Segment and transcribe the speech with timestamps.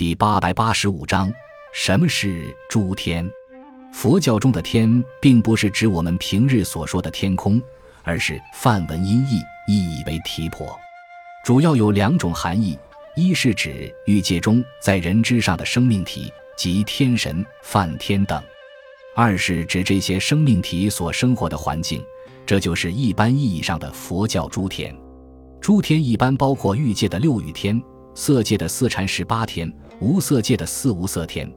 [0.00, 1.30] 第八百八十五章：
[1.74, 3.30] 什么是诸天？
[3.92, 7.60] 佛教中的天，并不是指我们平日所说的天空，
[8.02, 9.36] 而是梵文音译，
[9.70, 10.74] 意译为提婆，
[11.44, 12.78] 主要有两种含义：
[13.14, 18.40] 一是指欲界中在人之上的生命体，即天神、梵天等；
[19.14, 22.02] 二是指这些生命体所生活的环境，
[22.46, 24.96] 这就是一般意义上的佛教诸天。
[25.60, 27.78] 诸天一般包括欲界的六欲天。
[28.12, 31.50] 色界的四禅十八天，无色界的四无色天，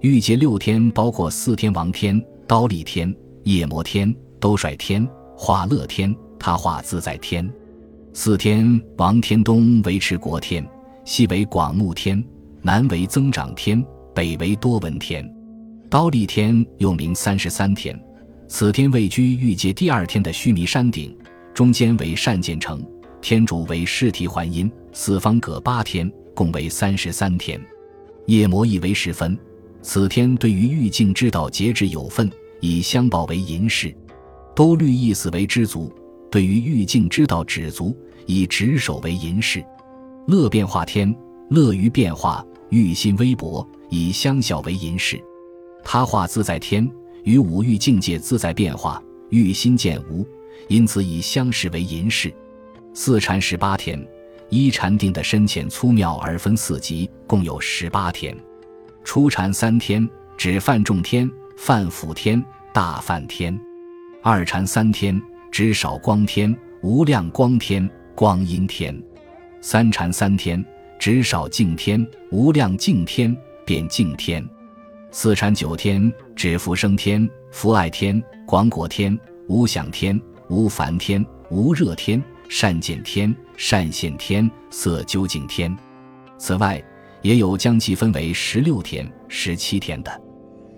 [0.00, 3.14] 欲界六天包括四天王天、刀立天、
[3.44, 7.50] 夜摩天、兜率天、化乐天、他化自在天。
[8.12, 10.66] 四天王天东为持国天，
[11.06, 12.22] 西为广目天，
[12.60, 13.82] 南为增长天，
[14.14, 15.26] 北为多闻天。
[15.88, 17.98] 刀立天又名三十三天，
[18.48, 21.16] 此天位居欲界第二天的须弥山顶，
[21.54, 22.84] 中间为善见城。
[23.22, 27.58] 天主为释提还阴，四方各八天，共为三十三天。
[28.28, 29.36] 夜魔亦为十分，
[29.80, 32.30] 此天对于欲境之道节制有份，
[32.60, 33.94] 以相报为银饰。
[34.54, 35.90] 都律意思为知足，
[36.30, 39.64] 对于欲境之道止足，以执手为银饰。
[40.26, 41.14] 乐变化天，
[41.48, 45.18] 乐于变化，欲心微薄，以相效为银饰。
[45.82, 46.86] 他化自在天，
[47.24, 50.26] 与五欲境界自在变化，欲心见无，
[50.68, 52.30] 因此以相视为银饰。
[52.92, 54.06] 四禅十八天，
[54.50, 58.34] 一禅定的深浅粗妙而分四级，共有十八天。
[59.04, 63.54] 初禅三天，指梵众天、梵辅天、大梵天；
[64.22, 65.20] 二禅三天，
[65.50, 68.94] 指少光天、无量光天、光阴天；
[69.60, 70.64] 三禅三天，
[70.98, 73.36] 指少净天、无量净天、
[73.66, 74.42] 变净天；
[75.10, 82.22] 四禅九天，指福生天、福爱天、广果天、无想天、无烦天、无热天。
[82.48, 85.76] 善见天、善现天、色究竟天，
[86.38, 86.82] 此外
[87.20, 90.22] 也有将其分为十六天、十七天的。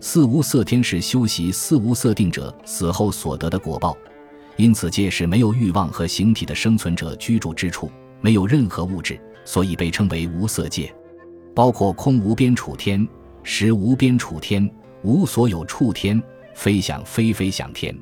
[0.00, 3.96] 四无色天是修习四无色定者死后所得的果报，
[4.56, 10.92] 因此界是没有欲望和形体的生存者居住之处，没有任何物质，所以被称为无色界。
[11.54, 13.06] 包括空无边处天、
[13.44, 14.69] 实无边处天、
[15.03, 16.20] 无所有处天、
[16.54, 17.97] 非想非非想天。